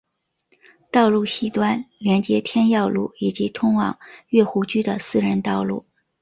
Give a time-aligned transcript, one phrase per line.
[0.91, 5.85] 道路西端连接天耀路以及通往乐湖居的私人道路。